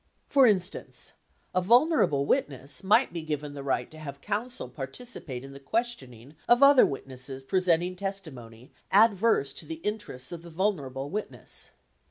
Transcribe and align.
For 0.27 0.47
instance, 0.47 1.13
a 1.53 1.61
"vulner 1.61 2.03
able" 2.03 2.25
witness 2.25 2.83
might 2.83 3.13
be 3.13 3.21
given 3.21 3.53
the 3.53 3.61
right 3.61 3.91
to 3.91 3.99
have 3.99 4.19
counsel 4.19 4.67
participate 4.67 5.43
in 5.43 5.51
the 5.51 5.59
questioning 5.59 6.33
of 6.49 6.63
other 6.63 6.87
witnesses 6.87 7.43
presenting 7.43 7.95
testimony 7.95 8.71
adverse 8.91 9.53
to 9.53 9.67
the 9.67 9.75
interests 9.75 10.31
of 10.31 10.41
the 10.41 10.49
vulnerable 10.49 11.11
witness. 11.11 11.69